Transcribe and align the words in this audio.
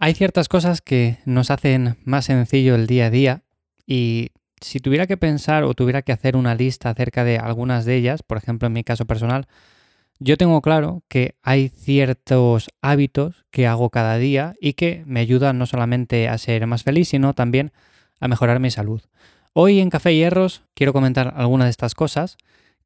Hay 0.00 0.14
ciertas 0.14 0.48
cosas 0.48 0.80
que 0.80 1.18
nos 1.24 1.50
hacen 1.50 1.96
más 2.04 2.26
sencillo 2.26 2.76
el 2.76 2.86
día 2.86 3.06
a 3.06 3.10
día 3.10 3.42
y 3.84 4.30
si 4.60 4.78
tuviera 4.78 5.08
que 5.08 5.16
pensar 5.16 5.64
o 5.64 5.74
tuviera 5.74 6.02
que 6.02 6.12
hacer 6.12 6.36
una 6.36 6.54
lista 6.54 6.90
acerca 6.90 7.24
de 7.24 7.38
algunas 7.38 7.84
de 7.84 7.96
ellas, 7.96 8.22
por 8.22 8.38
ejemplo 8.38 8.68
en 8.68 8.74
mi 8.74 8.84
caso 8.84 9.06
personal, 9.06 9.48
yo 10.20 10.36
tengo 10.36 10.62
claro 10.62 11.02
que 11.08 11.34
hay 11.42 11.68
ciertos 11.68 12.68
hábitos 12.80 13.44
que 13.50 13.66
hago 13.66 13.90
cada 13.90 14.18
día 14.18 14.54
y 14.60 14.74
que 14.74 15.02
me 15.04 15.18
ayudan 15.18 15.58
no 15.58 15.66
solamente 15.66 16.28
a 16.28 16.38
ser 16.38 16.64
más 16.68 16.84
feliz, 16.84 17.08
sino 17.08 17.34
también 17.34 17.72
a 18.20 18.28
mejorar 18.28 18.60
mi 18.60 18.70
salud. 18.70 19.02
Hoy 19.52 19.80
en 19.80 19.90
Café 19.90 20.14
Hierros 20.14 20.62
quiero 20.74 20.92
comentar 20.92 21.34
algunas 21.36 21.66
de 21.66 21.70
estas 21.70 21.96
cosas 21.96 22.36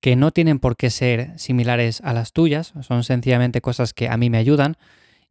que 0.01 0.17
no 0.17 0.31
tienen 0.31 0.59
por 0.59 0.77
qué 0.77 0.89
ser 0.89 1.39
similares 1.39 2.01
a 2.01 2.15
las 2.15 2.33
tuyas, 2.33 2.73
son 2.81 3.05
sencillamente 3.05 3.61
cosas 3.61 3.93
que 3.93 4.09
a 4.09 4.17
mí 4.17 4.31
me 4.31 4.39
ayudan 4.39 4.79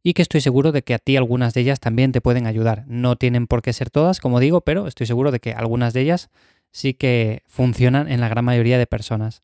y 0.02 0.14
que 0.14 0.22
estoy 0.22 0.40
seguro 0.40 0.72
de 0.72 0.82
que 0.82 0.94
a 0.94 0.98
ti 0.98 1.16
algunas 1.16 1.54
de 1.54 1.60
ellas 1.60 1.80
también 1.80 2.12
te 2.12 2.20
pueden 2.20 2.46
ayudar. 2.46 2.84
No 2.86 3.16
tienen 3.16 3.46
por 3.46 3.62
qué 3.62 3.72
ser 3.72 3.90
todas, 3.90 4.20
como 4.20 4.40
digo, 4.40 4.62
pero 4.62 4.86
estoy 4.86 5.06
seguro 5.06 5.30
de 5.30 5.40
que 5.40 5.52
algunas 5.52 5.92
de 5.92 6.00
ellas 6.00 6.30
sí 6.72 6.94
que 6.94 7.42
funcionan 7.46 8.10
en 8.10 8.20
la 8.20 8.28
gran 8.28 8.44
mayoría 8.44 8.78
de 8.78 8.86
personas. 8.86 9.42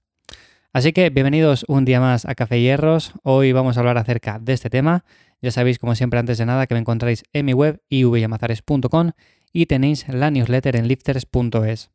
Así 0.72 0.92
que 0.92 1.10
bienvenidos 1.10 1.64
un 1.68 1.84
día 1.84 2.00
más 2.00 2.24
a 2.26 2.34
Café 2.34 2.60
Hierros. 2.60 3.12
Hoy 3.22 3.52
vamos 3.52 3.76
a 3.76 3.80
hablar 3.80 3.98
acerca 3.98 4.38
de 4.38 4.52
este 4.52 4.68
tema. 4.68 5.04
Ya 5.40 5.50
sabéis, 5.50 5.78
como 5.78 5.94
siempre, 5.94 6.18
antes 6.18 6.38
de 6.38 6.46
nada, 6.46 6.66
que 6.66 6.74
me 6.74 6.80
encontráis 6.80 7.24
en 7.32 7.46
mi 7.46 7.52
web 7.52 7.80
ivyamazares.com 7.88 9.12
y 9.52 9.66
tenéis 9.66 10.06
la 10.08 10.30
newsletter 10.30 10.76
en 10.76 10.88
lifters.es. 10.88 11.90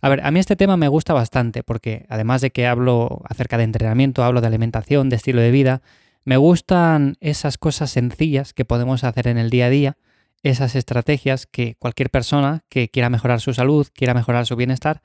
A 0.00 0.08
ver, 0.08 0.20
a 0.24 0.30
mí 0.32 0.40
este 0.40 0.56
tema 0.56 0.76
me 0.76 0.88
gusta 0.88 1.14
bastante 1.14 1.62
porque 1.62 2.06
además 2.08 2.40
de 2.40 2.50
que 2.50 2.66
hablo 2.66 3.22
acerca 3.28 3.56
de 3.56 3.64
entrenamiento, 3.64 4.24
hablo 4.24 4.40
de 4.40 4.48
alimentación, 4.48 5.08
de 5.08 5.16
estilo 5.16 5.40
de 5.40 5.52
vida, 5.52 5.82
me 6.24 6.36
gustan 6.36 7.16
esas 7.20 7.58
cosas 7.58 7.90
sencillas 7.90 8.54
que 8.54 8.64
podemos 8.64 9.04
hacer 9.04 9.28
en 9.28 9.38
el 9.38 9.50
día 9.50 9.66
a 9.66 9.70
día, 9.70 9.96
esas 10.42 10.74
estrategias 10.74 11.46
que 11.46 11.76
cualquier 11.78 12.10
persona 12.10 12.64
que 12.68 12.88
quiera 12.88 13.10
mejorar 13.10 13.40
su 13.40 13.54
salud, 13.54 13.86
quiera 13.92 14.14
mejorar 14.14 14.46
su 14.46 14.56
bienestar, 14.56 15.02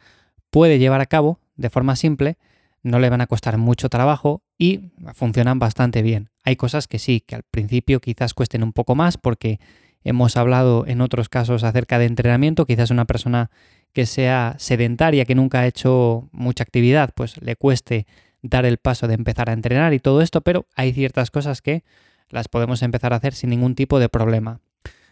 puede 0.49 0.79
llevar 0.79 1.01
a 1.01 1.05
cabo 1.05 1.39
de 1.55 1.69
forma 1.69 1.95
simple, 1.95 2.37
no 2.83 2.99
le 2.99 3.09
van 3.09 3.21
a 3.21 3.27
costar 3.27 3.57
mucho 3.57 3.89
trabajo 3.89 4.43
y 4.57 4.91
funcionan 5.13 5.59
bastante 5.59 6.01
bien. 6.01 6.29
Hay 6.43 6.55
cosas 6.55 6.87
que 6.87 6.99
sí, 6.99 7.21
que 7.21 7.35
al 7.35 7.43
principio 7.43 7.99
quizás 7.99 8.33
cuesten 8.33 8.63
un 8.63 8.73
poco 8.73 8.95
más 8.95 9.17
porque 9.17 9.59
hemos 10.03 10.37
hablado 10.37 10.85
en 10.87 11.01
otros 11.01 11.29
casos 11.29 11.63
acerca 11.63 11.99
de 11.99 12.05
entrenamiento, 12.05 12.65
quizás 12.65 12.91
una 12.91 13.05
persona 13.05 13.51
que 13.93 14.05
sea 14.05 14.55
sedentaria, 14.57 15.25
que 15.25 15.35
nunca 15.35 15.61
ha 15.61 15.67
hecho 15.67 16.29
mucha 16.31 16.63
actividad, 16.63 17.11
pues 17.15 17.41
le 17.41 17.55
cueste 17.55 18.05
dar 18.49 18.65
el 18.65 18.77
paso 18.77 19.07
de 19.07 19.13
empezar 19.13 19.49
a 19.49 19.53
entrenar 19.53 19.93
y 19.93 19.99
todo 19.99 20.21
esto, 20.21 20.41
pero 20.41 20.65
hay 20.75 20.93
ciertas 20.93 21.31
cosas 21.31 21.61
que 21.61 21.83
las 22.29 22.47
podemos 22.47 22.81
empezar 22.81 23.13
a 23.13 23.17
hacer 23.17 23.33
sin 23.33 23.49
ningún 23.49 23.75
tipo 23.75 23.99
de 23.99 24.09
problema. 24.09 24.59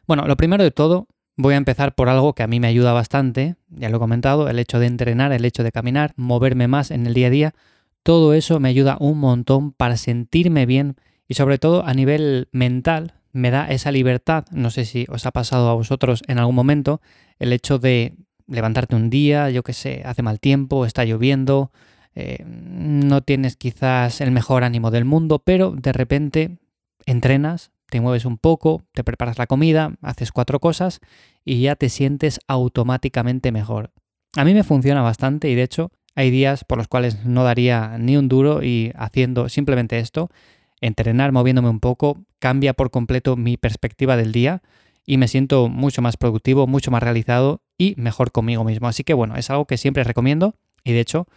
Bueno, 0.08 0.28
lo 0.28 0.38
primero 0.38 0.64
de 0.64 0.72
todo, 0.72 1.08
voy 1.38 1.54
a 1.54 1.58
empezar 1.58 1.96
por 1.96 2.10
algo 2.10 2.34
que 2.34 2.44
a 2.44 2.48
mí 2.48 2.60
me 2.60 2.68
ayuda 2.68 2.94
bastante, 2.94 3.56
ya 3.70 3.90
lo 3.90 3.98
he 3.98 4.00
comentado, 4.00 4.50
el 4.50 4.60
hecho 4.60 4.80
de 4.80 4.88
entrenar, 4.88 5.32
el 5.32 5.46
hecho 5.46 5.64
de 5.64 5.72
caminar, 5.72 6.14
moverme 6.16 6.68
más 6.68 6.92
en 6.92 7.08
el 7.08 7.14
día 7.14 7.28
a 7.28 7.32
día, 7.32 7.56
todo 8.04 8.34
eso 8.34 8.60
me 8.60 8.70
ayuda 8.70 8.98
un 9.00 9.18
montón 9.20 9.72
para 9.72 9.98
sentirme 9.98 10.66
bien 10.66 10.96
y 11.28 11.34
sobre 11.34 11.58
todo 11.58 11.86
a 11.86 11.94
nivel 11.94 12.50
mental 12.52 13.16
me 13.32 13.52
da 13.52 13.70
esa 13.70 13.92
libertad, 13.92 14.46
no 14.52 14.70
sé 14.70 14.86
si 14.86 15.06
os 15.10 15.26
ha 15.26 15.32
pasado 15.32 15.70
a 15.70 15.74
vosotros 15.74 16.22
en 16.28 16.40
algún 16.40 16.56
momento, 16.56 17.02
el 17.40 17.52
hecho 17.52 17.80
de 17.80 18.14
levantarte 18.48 18.96
un 18.96 19.10
día, 19.10 19.50
yo 19.50 19.64
qué 19.64 19.74
sé, 19.74 20.04
hace 20.06 20.22
mal 20.22 20.40
tiempo, 20.40 20.86
está 20.86 21.04
lloviendo, 21.04 21.72
eh, 22.16 22.44
no 22.46 23.22
tienes 23.22 23.58
quizás 23.58 24.22
el 24.22 24.32
mejor 24.32 24.64
ánimo 24.64 24.90
del 24.90 25.06
mundo, 25.06 25.40
pero 25.40 25.72
de 25.72 25.92
repente 25.92 26.58
entrenas, 27.06 27.72
te 27.90 28.02
mueves 28.02 28.26
un 28.26 28.38
poco, 28.38 28.84
te 28.94 29.04
preparas 29.04 29.38
la 29.38 29.48
comida, 29.48 29.94
haces 30.02 30.32
cuatro 30.32 30.60
cosas 30.60 31.02
y 31.44 31.62
ya 31.62 31.76
te 31.76 31.90
sientes 31.90 32.40
automáticamente 32.48 33.52
mejor. 33.52 33.92
A 34.36 34.44
mí 34.44 34.54
me 34.54 34.64
funciona 34.64 35.02
bastante 35.02 35.50
y 35.50 35.56
de 35.56 35.64
hecho 35.64 35.92
hay 36.16 36.32
días 36.32 36.64
por 36.64 36.78
los 36.78 36.88
cuales 36.88 37.26
no 37.26 37.44
daría 37.44 37.98
ni 37.98 38.18
un 38.18 38.30
duro 38.30 38.64
y 38.64 38.92
haciendo 38.96 39.50
simplemente 39.50 40.00
esto, 40.00 40.30
entrenar 40.82 41.32
moviéndome 41.32 41.70
un 41.70 41.80
poco, 41.80 42.24
cambia 42.40 42.74
por 42.74 42.90
completo 42.92 43.36
mi 43.36 43.58
perspectiva 43.58 44.16
del 44.16 44.32
día 44.32 44.62
y 45.06 45.18
me 45.18 45.28
siento 45.28 45.68
mucho 45.68 46.02
más 46.02 46.18
productivo, 46.18 46.68
mucho 46.68 46.92
más 46.92 47.04
realizado 47.04 47.62
y 47.78 47.94
mejor 47.98 48.32
conmigo 48.32 48.64
mismo. 48.64 48.88
Así 48.88 49.04
que 49.04 49.14
bueno, 49.14 49.36
es 49.36 49.50
algo 49.50 49.66
que 49.66 49.78
siempre 49.78 50.04
recomiendo 50.04 50.56
y 50.84 50.94
de 50.94 51.02
hecho 51.02 51.28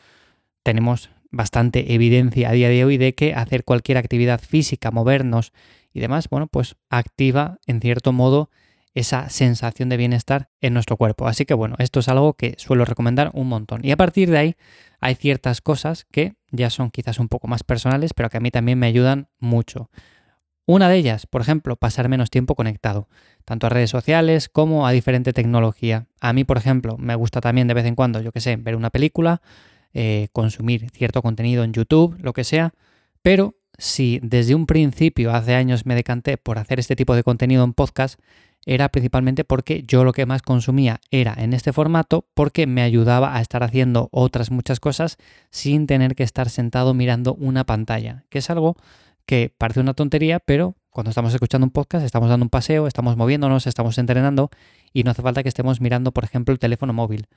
tenemos 0.63 1.11
bastante 1.31 1.95
evidencia 1.95 2.49
a 2.49 2.53
día 2.53 2.69
de 2.69 2.85
hoy 2.85 2.97
de 2.97 3.15
que 3.15 3.35
hacer 3.35 3.65
cualquier 3.65 3.99
actividad 3.99 4.41
física, 4.41 4.91
movernos 4.91 5.53
y 5.93 6.01
demás, 6.01 6.29
bueno, 6.29 6.47
pues 6.47 6.77
activa 6.91 7.59
en 7.67 7.81
cierto 7.81 8.13
modo 8.13 8.51
esa 8.95 9.29
sensación 9.29 9.89
de 9.89 9.97
bienestar 9.97 10.51
en 10.61 10.75
nuestro 10.75 10.97
cuerpo. 10.97 11.29
Así 11.29 11.45
que 11.45 11.55
bueno, 11.55 11.77
esto 11.79 12.01
es 12.01 12.09
algo 12.09 12.35
que 12.35 12.55
suelo 12.59 12.85
recomendar 12.85 13.31
un 13.35 13.49
montón. 13.49 13.85
Y 13.85 13.93
a 13.93 13.97
partir 13.97 14.31
de 14.31 14.39
ahí 14.39 14.57
hay 15.01 15.15
ciertas 15.15 15.61
cosas 15.61 16.07
que 16.11 16.35
ya 16.51 16.71
son 16.71 16.91
quizás 16.91 17.19
un 17.19 17.29
poco 17.29 17.47
más 17.47 17.63
personales, 17.63 18.13
pero 18.15 18.31
que 18.31 18.39
a 18.39 18.41
mí 18.41 18.51
también 18.51 18.79
me 18.79 18.87
ayudan 18.87 19.29
mucho. 19.39 19.91
Una 20.67 20.89
de 20.89 20.97
ellas, 20.97 21.27
por 21.27 21.41
ejemplo, 21.41 21.77
pasar 21.77 22.09
menos 22.09 22.29
tiempo 22.29 22.55
conectado, 22.55 23.09
tanto 23.45 23.67
a 23.67 23.71
redes 23.71 23.89
sociales 23.89 24.49
como 24.49 24.87
a 24.87 24.93
diferente 24.93 25.33
tecnología. 25.33 26.09
A 26.21 26.33
mí, 26.33 26.45
por 26.45 26.59
ejemplo, 26.59 26.99
me 26.99 27.15
gusta 27.15 27.41
también 27.41 27.69
de 27.69 27.75
vez 27.75 27.87
en 27.87 27.95
cuando, 27.95 28.21
yo 28.21 28.33
qué 28.33 28.41
sé, 28.41 28.57
ver 28.57 28.77
una 28.77 28.91
película, 28.91 29.41
eh, 29.95 30.29
consumir 30.33 30.91
cierto 30.91 31.23
contenido 31.23 31.65
en 31.65 31.73
YouTube, 31.73 32.17
lo 32.21 32.33
que 32.33 32.45
sea, 32.45 32.75
pero 33.23 33.55
si 33.79 34.21
desde 34.23 34.55
un 34.55 34.67
principio, 34.67 35.33
hace 35.33 35.55
años, 35.55 35.87
me 35.87 35.95
decanté 35.95 36.37
por 36.37 36.59
hacer 36.59 36.81
este 36.81 36.97
tipo 36.97 37.15
de 37.15 37.23
contenido 37.23 37.65
en 37.65 37.73
podcast, 37.73 38.19
era 38.67 38.89
principalmente 38.89 39.45
porque 39.45 39.85
yo 39.87 40.05
lo 40.05 40.13
que 40.13 40.27
más 40.27 40.43
consumía 40.43 41.01
era 41.11 41.35
en 41.39 41.53
este 41.53 41.73
formato 41.73 42.27
porque 42.35 42.67
me 42.67 42.83
ayudaba 42.83 43.37
a 43.37 43.41
estar 43.41 43.63
haciendo 43.63 44.09
otras 44.13 44.51
muchas 44.51 44.81
cosas 44.81 45.17
sin 45.51 45.87
tener 45.87 46.15
que 46.15 46.25
estar 46.25 46.51
sentado 46.51 46.93
mirando 46.93 47.35
una 47.35 47.65
pantalla, 47.65 48.25
que 48.29 48.39
es 48.41 48.51
algo 48.51 48.77
que 49.27 49.55
parece 49.57 49.81
una 49.81 49.95
tontería, 49.95 50.41
pero 50.41 50.75
cuando 50.91 51.11
estamos 51.11 51.33
escuchando 51.33 51.67
un 51.67 51.71
podcast, 51.71 52.05
estamos 52.05 52.29
dando 52.29 52.45
un 52.45 52.51
paseo, 52.51 52.87
estamos 52.87 53.17
moviéndonos, 53.17 53.67
estamos 53.67 53.97
entrenando 53.99 54.51
y 54.93 55.05
no 55.05 55.13
hace 55.13 55.23
falta 55.23 55.43
que 55.43 55.49
estemos 55.49 55.81
mirando, 55.81 56.13
por 56.13 56.25
ejemplo, 56.25 56.53
el 56.53 56.59
teléfono 56.59 56.93
móvil. 56.93 57.29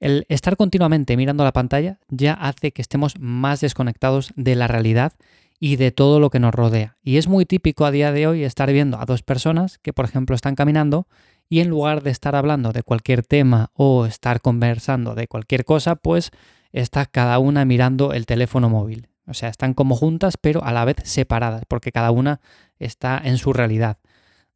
El 0.00 0.24
estar 0.30 0.56
continuamente 0.56 1.14
mirando 1.18 1.44
la 1.44 1.52
pantalla 1.52 1.98
ya 2.08 2.32
hace 2.32 2.72
que 2.72 2.80
estemos 2.80 3.18
más 3.20 3.60
desconectados 3.60 4.32
de 4.34 4.56
la 4.56 4.66
realidad 4.66 5.12
y 5.58 5.76
de 5.76 5.92
todo 5.92 6.20
lo 6.20 6.30
que 6.30 6.40
nos 6.40 6.54
rodea. 6.54 6.96
Y 7.02 7.18
es 7.18 7.28
muy 7.28 7.44
típico 7.44 7.84
a 7.84 7.90
día 7.90 8.10
de 8.10 8.26
hoy 8.26 8.42
estar 8.42 8.72
viendo 8.72 8.98
a 8.98 9.04
dos 9.04 9.22
personas 9.22 9.78
que, 9.78 9.92
por 9.92 10.06
ejemplo, 10.06 10.34
están 10.34 10.54
caminando 10.54 11.06
y 11.50 11.60
en 11.60 11.68
lugar 11.68 12.02
de 12.02 12.10
estar 12.10 12.34
hablando 12.34 12.72
de 12.72 12.82
cualquier 12.82 13.22
tema 13.22 13.72
o 13.74 14.06
estar 14.06 14.40
conversando 14.40 15.14
de 15.14 15.28
cualquier 15.28 15.66
cosa, 15.66 15.96
pues 15.96 16.30
está 16.72 17.04
cada 17.04 17.38
una 17.38 17.66
mirando 17.66 18.14
el 18.14 18.24
teléfono 18.24 18.70
móvil. 18.70 19.08
O 19.26 19.34
sea, 19.34 19.50
están 19.50 19.74
como 19.74 19.96
juntas, 19.96 20.38
pero 20.40 20.64
a 20.64 20.72
la 20.72 20.86
vez 20.86 20.96
separadas, 21.04 21.64
porque 21.68 21.92
cada 21.92 22.10
una 22.10 22.40
está 22.78 23.20
en 23.22 23.36
su 23.36 23.52
realidad. 23.52 23.98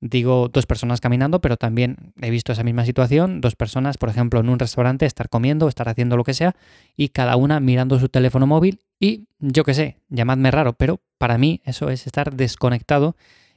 Digo 0.06 0.50
dos 0.52 0.66
personas 0.66 1.00
caminando, 1.00 1.40
pero 1.40 1.56
también 1.56 2.12
he 2.20 2.28
visto 2.28 2.52
esa 2.52 2.62
misma 2.62 2.84
situación, 2.84 3.40
dos 3.40 3.56
personas, 3.56 3.96
por 3.96 4.10
ejemplo, 4.10 4.38
en 4.38 4.50
un 4.50 4.58
restaurante, 4.58 5.06
estar 5.06 5.30
comiendo, 5.30 5.66
estar 5.66 5.88
haciendo 5.88 6.18
lo 6.18 6.24
que 6.24 6.34
sea, 6.34 6.54
y 6.94 7.08
cada 7.08 7.36
una 7.36 7.58
mirando 7.58 7.98
su 7.98 8.10
teléfono 8.10 8.46
móvil 8.46 8.80
y 9.00 9.24
yo 9.38 9.64
qué 9.64 9.72
sé, 9.72 9.96
llamadme 10.10 10.50
raro, 10.50 10.74
pero 10.74 11.00
para 11.16 11.38
mí 11.38 11.62
eso 11.64 11.88
es 11.88 12.06
estar 12.06 12.34
desconectado 12.34 13.16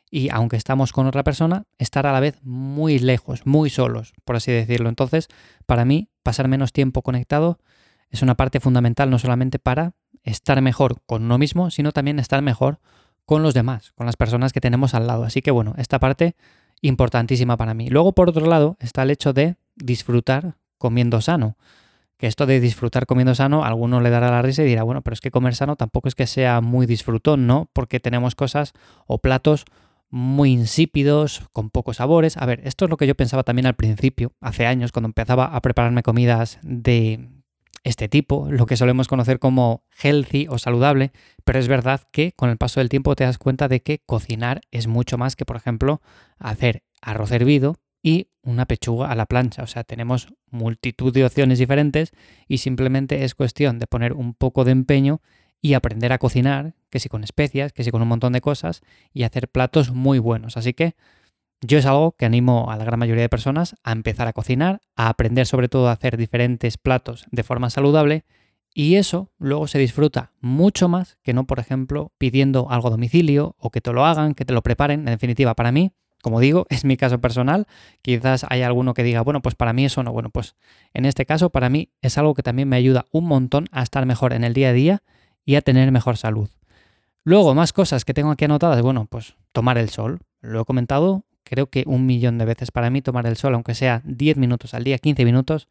y 0.09 0.29
aunque 0.29 0.55
estamos 0.55 0.93
con 0.93 1.05
otra 1.05 1.25
persona, 1.25 1.65
estar 1.79 2.07
a 2.07 2.13
la 2.13 2.21
vez 2.21 2.39
muy 2.43 2.97
lejos, 2.99 3.45
muy 3.45 3.69
solos, 3.69 4.13
por 4.23 4.37
así 4.37 4.53
decirlo. 4.53 4.87
Entonces, 4.87 5.27
para 5.65 5.83
mí, 5.83 6.07
pasar 6.23 6.47
menos 6.47 6.71
tiempo 6.71 7.01
conectado 7.01 7.59
es 8.09 8.21
una 8.21 8.35
parte 8.35 8.61
fundamental 8.61 9.09
no 9.09 9.19
solamente 9.19 9.59
para 9.59 9.95
estar 10.23 10.61
mejor 10.61 11.01
con 11.05 11.23
uno 11.23 11.37
mismo, 11.37 11.71
sino 11.71 11.91
también 11.91 12.19
estar 12.19 12.41
mejor 12.41 12.79
con 13.27 13.43
los 13.43 13.53
demás, 13.53 13.91
con 13.91 14.05
las 14.05 14.15
personas 14.15 14.53
que 14.53 14.61
tenemos 14.61 14.93
al 14.93 15.05
lado. 15.05 15.25
Así 15.25 15.41
que 15.41 15.51
bueno, 15.51 15.75
esta 15.77 15.99
parte 15.99 16.35
importantísima 16.81 17.57
para 17.57 17.73
mí. 17.73 17.89
Luego, 17.89 18.13
por 18.13 18.29
otro 18.29 18.47
lado, 18.47 18.77
está 18.79 19.03
el 19.03 19.11
hecho 19.11 19.33
de 19.33 19.57
disfrutar 19.75 20.55
comiendo 20.77 21.19
sano. 21.19 21.57
Que 22.17 22.27
esto 22.27 22.45
de 22.45 22.61
disfrutar 22.61 23.05
comiendo 23.05 23.35
sano, 23.35 23.65
a 23.65 23.67
alguno 23.67 23.99
le 23.99 24.09
dará 24.11 24.31
la 24.31 24.41
risa 24.41 24.63
y 24.63 24.65
dirá, 24.65 24.83
bueno, 24.83 25.01
pero 25.01 25.13
es 25.13 25.19
que 25.19 25.29
comer 25.29 25.55
sano 25.55 25.75
tampoco 25.75 26.07
es 26.07 26.15
que 26.15 26.25
sea 26.25 26.61
muy 26.61 26.85
disfrutón, 26.85 27.47
¿no? 27.47 27.69
Porque 27.73 27.99
tenemos 27.99 28.33
cosas 28.33 28.71
o 29.07 29.17
platos 29.17 29.65
muy 30.09 30.53
insípidos, 30.53 31.43
con 31.51 31.69
pocos 31.69 31.97
sabores. 31.97 32.37
A 32.37 32.45
ver, 32.45 32.61
esto 32.63 32.85
es 32.85 32.89
lo 32.89 32.95
que 32.95 33.07
yo 33.07 33.15
pensaba 33.15 33.43
también 33.43 33.65
al 33.65 33.75
principio, 33.75 34.31
hace 34.39 34.65
años, 34.65 34.93
cuando 34.93 35.07
empezaba 35.07 35.47
a 35.47 35.61
prepararme 35.61 36.01
comidas 36.01 36.59
de 36.61 37.27
este 37.87 38.09
tipo, 38.09 38.51
lo 38.51 38.65
que 38.65 38.75
solemos 38.75 39.07
conocer 39.07 39.39
como 39.39 39.83
healthy 40.01 40.47
o 40.49 40.57
saludable, 40.57 41.11
pero 41.45 41.57
es 41.57 41.67
verdad 41.67 42.01
que 42.11 42.33
con 42.33 42.49
el 42.49 42.57
paso 42.57 42.79
del 42.79 42.89
tiempo 42.89 43.15
te 43.15 43.23
das 43.23 43.37
cuenta 43.37 43.67
de 43.67 43.81
que 43.81 43.99
cocinar 44.05 44.61
es 44.71 44.87
mucho 44.87 45.17
más 45.17 45.35
que, 45.35 45.45
por 45.45 45.55
ejemplo, 45.55 46.01
hacer 46.37 46.83
arroz 47.01 47.31
hervido 47.31 47.77
y 48.03 48.27
una 48.41 48.65
pechuga 48.65 49.09
a 49.09 49.15
la 49.15 49.25
plancha. 49.25 49.63
O 49.63 49.67
sea, 49.67 49.83
tenemos 49.85 50.27
multitud 50.51 51.13
de 51.13 51.25
opciones 51.25 51.59
diferentes 51.59 52.11
y 52.47 52.57
simplemente 52.57 53.23
es 53.23 53.35
cuestión 53.35 53.79
de 53.79 53.87
poner 53.87 54.13
un 54.13 54.33
poco 54.33 54.65
de 54.65 54.71
empeño 54.71 55.21
y 55.61 55.73
aprender 55.73 56.11
a 56.11 56.17
cocinar, 56.17 56.75
que 56.89 56.99
si 56.99 57.07
con 57.09 57.23
especias, 57.23 57.71
que 57.71 57.83
si 57.83 57.91
con 57.91 58.01
un 58.01 58.07
montón 58.09 58.33
de 58.33 58.41
cosas, 58.41 58.81
y 59.13 59.23
hacer 59.23 59.47
platos 59.47 59.91
muy 59.91 60.19
buenos. 60.19 60.57
Así 60.57 60.73
que 60.73 60.95
yo 61.61 61.77
es 61.79 61.85
algo 61.85 62.13
que 62.13 62.25
animo 62.25 62.69
a 62.69 62.77
la 62.77 62.85
gran 62.85 62.99
mayoría 62.99 63.23
de 63.23 63.29
personas 63.29 63.75
a 63.83 63.91
empezar 63.91 64.27
a 64.27 64.33
cocinar, 64.33 64.81
a 64.95 65.09
aprender 65.09 65.47
sobre 65.47 65.69
todo 65.69 65.89
a 65.89 65.93
hacer 65.93 66.17
diferentes 66.17 66.77
platos 66.77 67.25
de 67.31 67.43
forma 67.43 67.69
saludable 67.69 68.25
y 68.79 68.97
eso 68.97 69.31
luego 69.39 69.65
se 69.65 69.79
disfruta 69.79 70.33
mucho 70.39 70.87
más 70.87 71.17
que 71.23 71.33
no, 71.33 71.47
por 71.47 71.57
ejemplo, 71.57 72.11
pidiendo 72.19 72.69
algo 72.69 72.89
a 72.89 72.91
domicilio 72.91 73.55
o 73.57 73.71
que 73.71 73.81
te 73.81 73.91
lo 73.91 74.05
hagan, 74.05 74.35
que 74.35 74.45
te 74.45 74.53
lo 74.53 74.61
preparen. 74.61 74.99
En 74.99 75.05
definitiva, 75.07 75.55
para 75.55 75.71
mí, 75.71 75.93
como 76.21 76.39
digo, 76.39 76.67
es 76.69 76.85
mi 76.85 76.95
caso 76.95 77.19
personal. 77.19 77.65
Quizás 78.03 78.45
hay 78.47 78.61
alguno 78.61 78.93
que 78.93 79.01
diga, 79.01 79.21
bueno, 79.21 79.41
pues 79.41 79.55
para 79.55 79.73
mí 79.73 79.85
eso 79.85 80.03
no. 80.03 80.11
Bueno, 80.11 80.29
pues 80.29 80.55
en 80.93 81.05
este 81.05 81.25
caso, 81.25 81.49
para 81.49 81.69
mí 81.69 81.89
es 82.03 82.19
algo 82.19 82.35
que 82.35 82.43
también 82.43 82.69
me 82.69 82.75
ayuda 82.75 83.07
un 83.11 83.25
montón 83.25 83.67
a 83.71 83.81
estar 83.81 84.05
mejor 84.05 84.31
en 84.33 84.43
el 84.43 84.53
día 84.53 84.69
a 84.69 84.73
día 84.73 85.03
y 85.43 85.55
a 85.55 85.61
tener 85.61 85.91
mejor 85.91 86.17
salud. 86.17 86.49
Luego, 87.23 87.55
más 87.55 87.73
cosas 87.73 88.05
que 88.05 88.13
tengo 88.13 88.29
aquí 88.29 88.45
anotadas. 88.45 88.79
Bueno, 88.83 89.07
pues 89.09 89.37
tomar 89.53 89.79
el 89.79 89.89
sol. 89.89 90.19
Lo 90.39 90.61
he 90.61 90.65
comentado 90.65 91.25
creo 91.47 91.67
que 91.67 91.83
un 91.87 92.05
millón 92.05 92.37
de 92.37 92.45
veces. 92.45 92.71
Para 92.71 92.89
mí 92.89 93.01
tomar 93.01 93.25
el 93.25 93.37
sol, 93.37 93.53
aunque 93.53 93.73
sea 93.73 94.01
10 94.05 94.37
minutos 94.37 94.73
al 94.73 94.83
día, 94.83 94.97
15 94.97 95.25
minutos, 95.25 95.67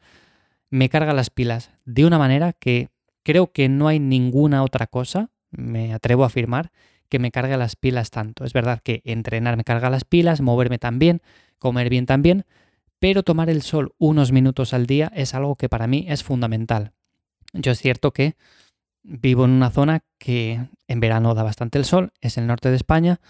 me 0.70 0.88
carga 0.88 1.12
las 1.12 1.30
pilas 1.30 1.70
de 1.84 2.04
una 2.04 2.18
manera 2.18 2.52
que 2.52 2.88
creo 3.22 3.52
que 3.52 3.68
no 3.68 3.88
hay 3.88 3.98
ninguna 3.98 4.62
otra 4.62 4.86
cosa, 4.86 5.30
me 5.50 5.92
atrevo 5.92 6.24
a 6.24 6.26
afirmar, 6.26 6.70
que 7.08 7.18
me 7.18 7.30
cargue 7.30 7.56
las 7.56 7.76
pilas 7.76 8.10
tanto. 8.10 8.44
Es 8.44 8.52
verdad 8.52 8.80
que 8.82 9.02
entrenar 9.04 9.56
me 9.56 9.64
carga 9.64 9.90
las 9.90 10.04
pilas, 10.04 10.40
moverme 10.40 10.78
también, 10.78 11.22
comer 11.58 11.88
bien 11.88 12.06
también, 12.06 12.44
pero 12.98 13.22
tomar 13.22 13.50
el 13.50 13.62
sol 13.62 13.94
unos 13.98 14.32
minutos 14.32 14.74
al 14.74 14.86
día 14.86 15.12
es 15.14 15.34
algo 15.34 15.56
que 15.56 15.68
para 15.68 15.86
mí 15.86 16.06
es 16.08 16.22
fundamental. 16.22 16.92
Yo 17.52 17.72
es 17.72 17.80
cierto 17.80 18.12
que 18.12 18.36
vivo 19.02 19.44
en 19.44 19.52
una 19.52 19.70
zona 19.70 20.00
que 20.18 20.60
en 20.88 21.00
verano 21.00 21.34
da 21.34 21.42
bastante 21.42 21.78
el 21.78 21.84
sol, 21.84 22.12
es 22.20 22.38
el 22.38 22.46
norte 22.46 22.70
de 22.70 22.76
España, 22.76 23.20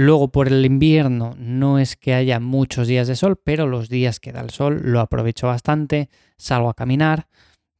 Luego 0.00 0.28
por 0.28 0.46
el 0.46 0.64
invierno 0.64 1.34
no 1.38 1.80
es 1.80 1.96
que 1.96 2.14
haya 2.14 2.38
muchos 2.38 2.86
días 2.86 3.08
de 3.08 3.16
sol, 3.16 3.36
pero 3.42 3.66
los 3.66 3.88
días 3.88 4.20
que 4.20 4.30
da 4.30 4.42
el 4.42 4.50
sol 4.50 4.80
lo 4.84 5.00
aprovecho 5.00 5.48
bastante, 5.48 6.08
salgo 6.36 6.68
a 6.70 6.74
caminar. 6.74 7.26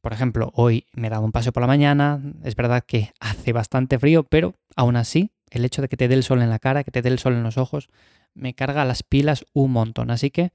Por 0.01 0.11
ejemplo, 0.11 0.51
hoy 0.53 0.85
me 0.91 1.07
he 1.07 1.09
dado 1.09 1.23
un 1.23 1.31
paseo 1.31 1.53
por 1.53 1.61
la 1.61 1.67
mañana, 1.67 2.21
es 2.43 2.57
verdad 2.57 2.83
que 2.85 3.13
hace 3.21 3.53
bastante 3.53 3.97
frío, 3.99 4.25
pero 4.25 4.55
aún 4.75 4.97
así 4.97 5.31
el 5.49 5.63
hecho 5.63 5.81
de 5.81 5.87
que 5.87 5.95
te 5.95 6.09
dé 6.09 6.15
el 6.15 6.23
sol 6.23 6.41
en 6.41 6.49
la 6.49 6.59
cara, 6.59 6.83
que 6.83 6.91
te 6.91 7.01
dé 7.01 7.07
el 7.07 7.19
sol 7.19 7.35
en 7.35 7.43
los 7.43 7.57
ojos, 7.57 7.87
me 8.33 8.53
carga 8.53 8.83
las 8.83 9.01
pilas 9.01 9.45
un 9.53 9.71
montón. 9.71 10.11
Así 10.11 10.29
que, 10.29 10.51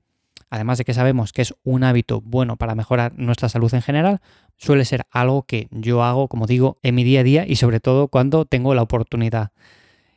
además 0.51 0.77
de 0.77 0.85
que 0.85 0.93
sabemos 0.93 1.33
que 1.33 1.41
es 1.41 1.55
un 1.63 1.83
hábito 1.83 2.21
bueno 2.21 2.59
para 2.59 2.75
mejorar 2.75 3.15
nuestra 3.17 3.49
salud 3.49 3.73
en 3.73 3.81
general, 3.81 4.21
suele 4.59 4.85
ser 4.85 5.07
algo 5.11 5.45
que 5.45 5.69
yo 5.71 6.05
hago, 6.05 6.29
como 6.29 6.47
digo, 6.47 6.77
en 6.83 6.95
mi 6.95 7.05
día 7.05 7.21
a 7.21 7.25
día 7.25 7.47
y 7.49 7.57
sobre 7.57 7.81
todo 7.81 8.09
cuando 8.09 8.45
tengo 8.45 8.75
la 8.75 8.83
oportunidad. 8.83 9.53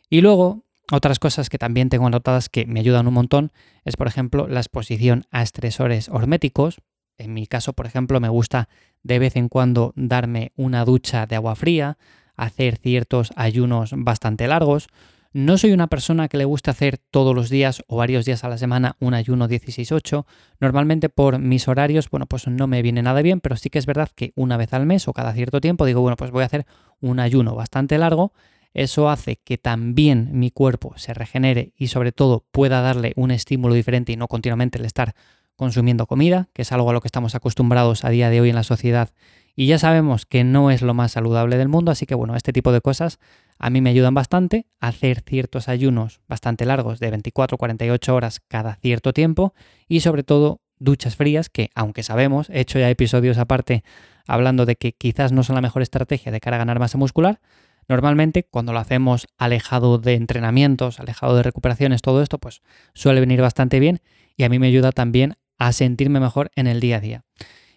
Y 0.09 0.19
luego, 0.19 0.66
otras 0.91 1.19
cosas 1.19 1.49
que 1.49 1.57
también 1.57 1.89
tengo 1.89 2.07
anotadas 2.07 2.49
que 2.49 2.65
me 2.65 2.79
ayudan 2.79 3.07
un 3.07 3.13
montón 3.13 3.51
es, 3.83 3.97
por 3.97 4.07
ejemplo, 4.07 4.47
la 4.47 4.59
exposición 4.59 5.25
a 5.31 5.41
estresores 5.41 6.09
horméticos. 6.09 6.81
En 7.17 7.33
mi 7.33 7.47
caso, 7.47 7.73
por 7.73 7.85
ejemplo, 7.85 8.19
me 8.19 8.29
gusta 8.29 8.69
de 9.03 9.19
vez 9.19 9.35
en 9.35 9.49
cuando 9.49 9.93
darme 9.95 10.51
una 10.55 10.85
ducha 10.85 11.25
de 11.25 11.35
agua 11.35 11.55
fría, 11.55 11.97
hacer 12.35 12.77
ciertos 12.77 13.31
ayunos 13.35 13.91
bastante 13.95 14.47
largos. 14.47 14.87
No 15.33 15.57
soy 15.57 15.71
una 15.71 15.87
persona 15.87 16.29
que 16.29 16.37
le 16.37 16.45
guste 16.45 16.71
hacer 16.71 16.97
todos 16.97 17.35
los 17.35 17.49
días 17.49 17.83
o 17.87 17.97
varios 17.97 18.25
días 18.25 18.43
a 18.43 18.49
la 18.49 18.57
semana 18.57 18.95
un 18.99 19.13
ayuno 19.13 19.47
16-8. 19.47 20.25
Normalmente 20.59 21.09
por 21.09 21.37
mis 21.37 21.67
horarios, 21.67 22.09
bueno, 22.09 22.27
pues 22.27 22.47
no 22.47 22.65
me 22.67 22.81
viene 22.81 23.01
nada 23.01 23.21
bien, 23.21 23.41
pero 23.41 23.57
sí 23.57 23.69
que 23.69 23.77
es 23.77 23.85
verdad 23.85 24.09
que 24.15 24.31
una 24.35 24.57
vez 24.57 24.73
al 24.73 24.85
mes 24.85 25.07
o 25.07 25.13
cada 25.13 25.33
cierto 25.33 25.59
tiempo 25.59 25.85
digo, 25.85 26.01
bueno, 26.01 26.15
pues 26.15 26.31
voy 26.31 26.43
a 26.43 26.45
hacer 26.45 26.65
un 27.01 27.19
ayuno 27.19 27.55
bastante 27.55 27.97
largo 27.97 28.31
eso 28.77 29.09
hace 29.09 29.37
que 29.37 29.57
también 29.57 30.29
mi 30.33 30.51
cuerpo 30.51 30.93
se 30.97 31.13
regenere 31.13 31.73
y 31.75 31.87
sobre 31.87 32.11
todo 32.11 32.45
pueda 32.51 32.81
darle 32.81 33.13
un 33.15 33.31
estímulo 33.31 33.73
diferente 33.73 34.11
y 34.11 34.17
no 34.17 34.27
continuamente 34.27 34.77
el 34.77 34.85
estar 34.85 35.15
consumiendo 35.55 36.05
comida, 36.05 36.47
que 36.53 36.61
es 36.61 36.71
algo 36.71 36.89
a 36.89 36.93
lo 36.93 37.01
que 37.01 37.07
estamos 37.07 37.33
acostumbrados 37.33 38.05
a 38.05 38.09
día 38.09 38.29
de 38.29 38.39
hoy 38.39 38.49
en 38.49 38.55
la 38.55 38.63
sociedad. 38.63 39.09
Y 39.55 39.65
ya 39.65 39.79
sabemos 39.79 40.27
que 40.27 40.43
no 40.43 40.69
es 40.69 40.83
lo 40.83 40.93
más 40.93 41.13
saludable 41.13 41.57
del 41.57 41.67
mundo, 41.67 41.91
así 41.91 42.05
que 42.05 42.13
bueno, 42.13 42.35
este 42.35 42.53
tipo 42.53 42.71
de 42.71 42.79
cosas 42.79 43.17
a 43.57 43.71
mí 43.71 43.81
me 43.81 43.89
ayudan 43.89 44.13
bastante. 44.13 44.67
Hacer 44.79 45.21
ciertos 45.21 45.67
ayunos 45.67 46.21
bastante 46.27 46.63
largos 46.63 46.99
de 46.99 47.09
24 47.09 47.57
48 47.57 48.15
horas 48.15 48.39
cada 48.47 48.75
cierto 48.75 49.11
tiempo 49.11 49.55
y 49.87 50.01
sobre 50.01 50.21
todo 50.21 50.61
duchas 50.77 51.15
frías 51.15 51.49
que 51.49 51.71
aunque 51.73 52.03
sabemos, 52.03 52.51
he 52.51 52.59
hecho 52.59 52.77
ya 52.77 52.91
episodios 52.91 53.39
aparte 53.39 53.83
hablando 54.27 54.67
de 54.67 54.75
que 54.75 54.91
quizás 54.91 55.31
no 55.31 55.41
son 55.41 55.55
la 55.55 55.61
mejor 55.61 55.81
estrategia 55.81 56.31
de 56.31 56.39
cara 56.39 56.57
a 56.57 56.59
ganar 56.59 56.77
masa 56.77 56.99
muscular, 56.99 57.39
Normalmente 57.87 58.43
cuando 58.43 58.73
lo 58.73 58.79
hacemos 58.79 59.27
alejado 59.37 59.97
de 59.97 60.15
entrenamientos, 60.15 60.99
alejado 60.99 61.35
de 61.35 61.43
recuperaciones, 61.43 62.01
todo 62.01 62.21
esto 62.21 62.37
pues 62.37 62.61
suele 62.93 63.19
venir 63.19 63.41
bastante 63.41 63.79
bien 63.79 64.01
y 64.35 64.43
a 64.43 64.49
mí 64.49 64.59
me 64.59 64.67
ayuda 64.67 64.91
también 64.91 65.35
a 65.57 65.71
sentirme 65.71 66.19
mejor 66.19 66.51
en 66.55 66.67
el 66.67 66.79
día 66.79 66.97
a 66.97 67.01
día. 67.01 67.23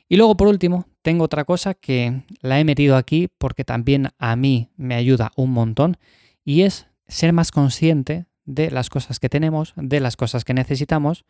Y 0.08 0.16
luego 0.16 0.36
por 0.36 0.48
último, 0.48 0.86
tengo 1.02 1.24
otra 1.24 1.44
cosa 1.44 1.74
que 1.74 2.22
la 2.40 2.58
he 2.58 2.64
metido 2.64 2.96
aquí 2.96 3.28
porque 3.38 3.64
también 3.64 4.08
a 4.18 4.34
mí 4.34 4.70
me 4.76 4.96
ayuda 4.96 5.30
un 5.36 5.52
montón 5.52 5.96
y 6.44 6.62
es 6.62 6.88
ser 7.06 7.32
más 7.32 7.52
consciente 7.52 8.26
de 8.44 8.70
las 8.70 8.90
cosas 8.90 9.20
que 9.20 9.28
tenemos, 9.28 9.72
de 9.76 10.00
las 10.00 10.16
cosas 10.16 10.44
que 10.44 10.54
necesitamos. 10.54 11.24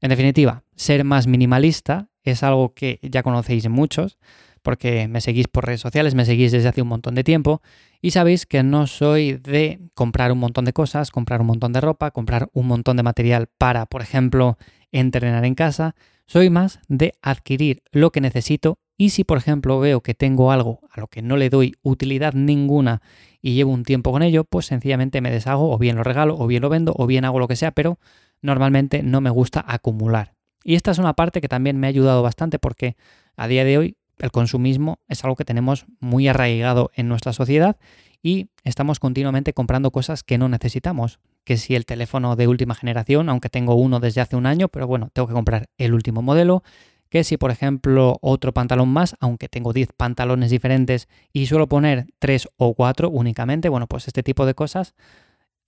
En 0.00 0.10
definitiva, 0.10 0.64
ser 0.76 1.04
más 1.04 1.26
minimalista 1.26 2.08
es 2.22 2.42
algo 2.42 2.74
que 2.74 3.00
ya 3.02 3.22
conocéis 3.22 3.68
muchos 3.68 4.18
porque 4.68 5.08
me 5.08 5.22
seguís 5.22 5.48
por 5.48 5.64
redes 5.64 5.80
sociales, 5.80 6.14
me 6.14 6.26
seguís 6.26 6.52
desde 6.52 6.68
hace 6.68 6.82
un 6.82 6.88
montón 6.88 7.14
de 7.14 7.24
tiempo 7.24 7.62
y 8.02 8.10
sabéis 8.10 8.44
que 8.44 8.62
no 8.62 8.86
soy 8.86 9.32
de 9.32 9.80
comprar 9.94 10.30
un 10.30 10.40
montón 10.40 10.66
de 10.66 10.74
cosas, 10.74 11.10
comprar 11.10 11.40
un 11.40 11.46
montón 11.46 11.72
de 11.72 11.80
ropa, 11.80 12.10
comprar 12.10 12.50
un 12.52 12.66
montón 12.66 12.98
de 12.98 13.02
material 13.02 13.46
para, 13.56 13.86
por 13.86 14.02
ejemplo, 14.02 14.58
entrenar 14.92 15.46
en 15.46 15.54
casa. 15.54 15.94
Soy 16.26 16.50
más 16.50 16.80
de 16.86 17.14
adquirir 17.22 17.82
lo 17.92 18.12
que 18.12 18.20
necesito 18.20 18.78
y 18.98 19.08
si, 19.08 19.24
por 19.24 19.38
ejemplo, 19.38 19.80
veo 19.80 20.02
que 20.02 20.12
tengo 20.12 20.52
algo 20.52 20.80
a 20.90 21.00
lo 21.00 21.06
que 21.06 21.22
no 21.22 21.38
le 21.38 21.48
doy 21.48 21.74
utilidad 21.80 22.34
ninguna 22.34 23.00
y 23.40 23.54
llevo 23.54 23.72
un 23.72 23.84
tiempo 23.84 24.12
con 24.12 24.22
ello, 24.22 24.44
pues 24.44 24.66
sencillamente 24.66 25.22
me 25.22 25.30
deshago 25.30 25.72
o 25.72 25.78
bien 25.78 25.96
lo 25.96 26.04
regalo 26.04 26.36
o 26.38 26.46
bien 26.46 26.60
lo 26.60 26.68
vendo 26.68 26.92
o 26.94 27.06
bien 27.06 27.24
hago 27.24 27.38
lo 27.38 27.48
que 27.48 27.56
sea, 27.56 27.70
pero 27.70 27.98
normalmente 28.42 29.02
no 29.02 29.22
me 29.22 29.30
gusta 29.30 29.64
acumular. 29.66 30.34
Y 30.62 30.74
esta 30.74 30.90
es 30.90 30.98
una 30.98 31.14
parte 31.14 31.40
que 31.40 31.48
también 31.48 31.80
me 31.80 31.86
ha 31.86 31.88
ayudado 31.88 32.22
bastante 32.22 32.58
porque 32.58 32.96
a 33.34 33.48
día 33.48 33.64
de 33.64 33.78
hoy 33.78 33.96
el 34.18 34.30
consumismo 34.30 34.98
es 35.08 35.24
algo 35.24 35.36
que 35.36 35.44
tenemos 35.44 35.86
muy 36.00 36.28
arraigado 36.28 36.90
en 36.94 37.08
nuestra 37.08 37.32
sociedad 37.32 37.76
y 38.22 38.48
estamos 38.64 38.98
continuamente 39.00 39.52
comprando 39.52 39.90
cosas 39.90 40.22
que 40.22 40.38
no 40.38 40.48
necesitamos. 40.48 41.20
Que 41.44 41.56
si 41.56 41.74
el 41.74 41.86
teléfono 41.86 42.36
de 42.36 42.48
última 42.48 42.74
generación, 42.74 43.28
aunque 43.28 43.48
tengo 43.48 43.74
uno 43.74 44.00
desde 44.00 44.20
hace 44.20 44.36
un 44.36 44.46
año, 44.46 44.68
pero 44.68 44.86
bueno, 44.86 45.10
tengo 45.12 45.28
que 45.28 45.34
comprar 45.34 45.68
el 45.78 45.94
último 45.94 46.22
modelo. 46.22 46.62
Que 47.08 47.24
si, 47.24 47.38
por 47.38 47.50
ejemplo, 47.50 48.18
otro 48.20 48.52
pantalón 48.52 48.90
más, 48.90 49.16
aunque 49.20 49.48
tengo 49.48 49.72
10 49.72 49.90
pantalones 49.96 50.50
diferentes 50.50 51.08
y 51.32 51.46
suelo 51.46 51.66
poner 51.66 52.06
3 52.18 52.48
o 52.56 52.74
4 52.74 53.08
únicamente, 53.08 53.70
bueno, 53.70 53.86
pues 53.86 54.08
este 54.08 54.22
tipo 54.22 54.44
de 54.44 54.54
cosas 54.54 54.94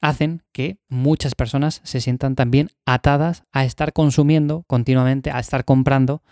hacen 0.02 0.42
que 0.52 0.78
muchas 0.88 1.34
personas 1.34 1.80
se 1.84 2.00
sientan 2.00 2.34
también 2.34 2.70
atadas 2.84 3.44
a 3.52 3.64
estar 3.64 3.92
consumiendo 3.92 4.64
continuamente, 4.66 5.30
a 5.30 5.38
estar 5.38 5.64
comprando 5.64 6.22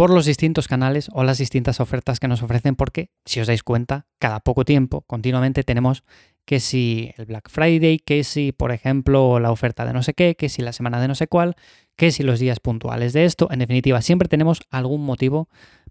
por 0.00 0.08
los 0.08 0.24
distintos 0.24 0.66
canales 0.66 1.10
o 1.12 1.24
las 1.24 1.36
distintas 1.36 1.78
ofertas 1.78 2.20
que 2.20 2.26
nos 2.26 2.42
ofrecen, 2.42 2.74
porque 2.74 3.10
si 3.26 3.38
os 3.38 3.48
dais 3.48 3.62
cuenta, 3.62 4.06
cada 4.18 4.40
poco 4.40 4.64
tiempo, 4.64 5.02
continuamente 5.02 5.62
tenemos 5.62 6.04
que 6.46 6.58
si 6.58 7.12
el 7.18 7.26
Black 7.26 7.50
Friday, 7.50 7.98
que 7.98 8.24
si, 8.24 8.52
por 8.52 8.72
ejemplo, 8.72 9.38
la 9.40 9.52
oferta 9.52 9.84
de 9.84 9.92
no 9.92 10.02
sé 10.02 10.14
qué, 10.14 10.36
que 10.36 10.48
si 10.48 10.62
la 10.62 10.72
semana 10.72 11.02
de 11.02 11.08
no 11.08 11.14
sé 11.14 11.26
cuál, 11.26 11.54
que 11.96 12.12
si 12.12 12.22
los 12.22 12.40
días 12.40 12.60
puntuales 12.60 13.12
de 13.12 13.26
esto, 13.26 13.48
en 13.50 13.58
definitiva, 13.58 14.00
siempre 14.00 14.26
tenemos 14.26 14.62
algún 14.70 15.04
motivo 15.04 15.50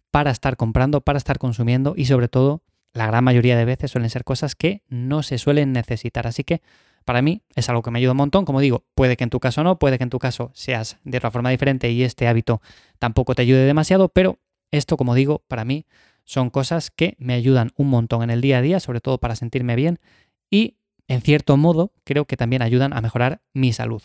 para 0.09 0.31
estar 0.31 0.57
comprando, 0.57 1.01
para 1.01 1.19
estar 1.19 1.37
consumiendo 1.37 1.93
y 1.95 2.05
sobre 2.05 2.29
todo, 2.29 2.63
la 2.93 3.05
gran 3.05 3.23
mayoría 3.23 3.55
de 3.57 3.65
veces 3.65 3.91
suelen 3.91 4.09
ser 4.09 4.23
cosas 4.23 4.55
que 4.55 4.81
no 4.87 5.21
se 5.21 5.37
suelen 5.37 5.71
necesitar. 5.71 6.25
Así 6.25 6.43
que 6.43 6.63
para 7.05 7.21
mí 7.21 7.41
es 7.55 7.69
algo 7.69 7.81
que 7.81 7.91
me 7.91 7.99
ayuda 7.99 8.11
un 8.11 8.17
montón. 8.17 8.45
Como 8.45 8.59
digo, 8.59 8.83
puede 8.95 9.17
que 9.17 9.23
en 9.23 9.29
tu 9.29 9.39
caso 9.39 9.63
no, 9.63 9.79
puede 9.79 9.97
que 9.97 10.03
en 10.03 10.09
tu 10.09 10.19
caso 10.19 10.51
seas 10.53 10.97
de 11.03 11.17
otra 11.17 11.31
forma 11.31 11.49
diferente 11.49 11.89
y 11.91 12.03
este 12.03 12.27
hábito 12.27 12.61
tampoco 12.99 13.35
te 13.35 13.41
ayude 13.41 13.65
demasiado, 13.65 14.09
pero 14.09 14.39
esto, 14.71 14.97
como 14.97 15.15
digo, 15.15 15.43
para 15.47 15.65
mí 15.65 15.85
son 16.25 16.49
cosas 16.49 16.91
que 16.91 17.15
me 17.17 17.33
ayudan 17.33 17.71
un 17.75 17.89
montón 17.89 18.21
en 18.23 18.29
el 18.29 18.41
día 18.41 18.59
a 18.59 18.61
día, 18.61 18.79
sobre 18.79 19.01
todo 19.01 19.17
para 19.17 19.35
sentirme 19.35 19.75
bien 19.75 19.99
y, 20.49 20.77
en 21.07 21.21
cierto 21.21 21.57
modo, 21.57 21.91
creo 22.03 22.25
que 22.25 22.37
también 22.37 22.61
ayudan 22.61 22.93
a 22.93 23.01
mejorar 23.01 23.41
mi 23.53 23.73
salud. 23.73 24.03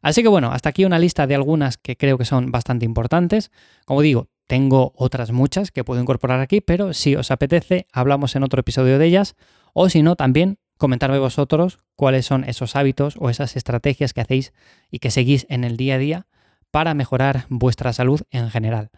Así 0.00 0.22
que 0.22 0.28
bueno, 0.28 0.52
hasta 0.52 0.70
aquí 0.70 0.84
una 0.84 0.98
lista 0.98 1.26
de 1.26 1.34
algunas 1.34 1.76
que 1.76 1.96
creo 1.96 2.16
que 2.16 2.24
son 2.24 2.50
bastante 2.50 2.84
importantes. 2.84 3.50
Como 3.84 4.00
digo, 4.00 4.28
tengo 4.46 4.92
otras 4.96 5.32
muchas 5.32 5.70
que 5.70 5.84
puedo 5.84 6.00
incorporar 6.00 6.40
aquí, 6.40 6.60
pero 6.60 6.92
si 6.92 7.16
os 7.16 7.30
apetece, 7.30 7.86
hablamos 7.92 8.36
en 8.36 8.44
otro 8.44 8.60
episodio 8.60 8.98
de 8.98 9.06
ellas, 9.06 9.34
o 9.74 9.88
si 9.88 10.02
no, 10.02 10.16
también 10.16 10.58
comentarme 10.76 11.18
vosotros 11.18 11.80
cuáles 11.94 12.26
son 12.26 12.44
esos 12.44 12.76
hábitos 12.76 13.16
o 13.18 13.30
esas 13.30 13.56
estrategias 13.56 14.12
que 14.12 14.20
hacéis 14.20 14.52
y 14.90 14.98
que 14.98 15.10
seguís 15.10 15.46
en 15.48 15.64
el 15.64 15.76
día 15.76 15.94
a 15.96 15.98
día 15.98 16.26
para 16.70 16.94
mejorar 16.94 17.46
vuestra 17.48 17.92
salud 17.92 18.22
en 18.30 18.50
general. 18.50 18.90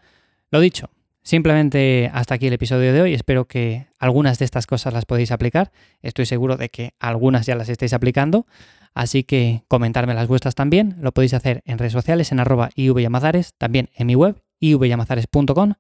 Lo 0.51 0.61
dicho, 0.61 0.91
Simplemente 1.29 2.11
hasta 2.15 2.37
aquí 2.37 2.47
el 2.47 2.55
episodio 2.55 2.91
de 2.95 3.03
hoy. 3.03 3.13
Espero 3.13 3.47
que 3.47 3.89
algunas 3.99 4.39
de 4.39 4.47
estas 4.47 4.67
cosas 4.67 4.95
las 4.95 5.05
podáis 5.05 5.31
aplicar. 5.31 5.73
Estoy 6.01 6.25
seguro 6.25 6.57
de 6.57 6.71
que 6.71 6.95
algunas 6.99 7.45
ya 7.45 7.55
las 7.55 7.69
estáis 7.69 7.93
aplicando. 7.93 8.47
Así 8.95 9.25
que 9.25 9.63
comentarme 9.69 10.15
las 10.15 10.27
vuestras 10.27 10.55
también. 10.55 10.97
Lo 11.03 11.13
podéis 11.13 11.35
hacer 11.35 11.61
en 11.67 11.77
redes 11.77 11.93
sociales, 11.93 12.33
en 12.33 12.41
arroba 12.41 12.71
ivyamazares, 12.77 13.53
también 13.59 13.91
en 13.95 14.07
mi 14.07 14.15
web, 14.15 14.41
ivyamazares.com. 14.61 15.75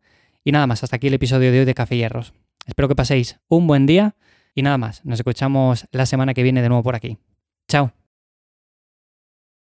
Y 0.45 0.53
nada 0.53 0.67
más, 0.67 0.85
hasta 0.85 0.97
aquí 0.97 1.07
el 1.07 1.15
episodio 1.15 1.51
de 1.51 1.61
hoy 1.61 1.65
de 1.65 1.73
Café 1.73 1.97
Hierros. 1.97 2.35
Espero 2.67 2.87
que 2.87 2.95
paséis 2.95 3.39
un 3.49 3.67
buen 3.67 3.87
día 3.87 4.17
y 4.59 4.63
nada 4.63 4.77
más. 4.77 5.05
Nos 5.05 5.21
escuchamos 5.21 5.87
la 5.93 6.05
semana 6.05 6.35
que 6.35 6.43
viene 6.43 6.63
de 6.63 6.69
nuevo 6.69 6.83
por 6.83 6.97
aquí. 6.97 7.17
Chao. 7.69 7.93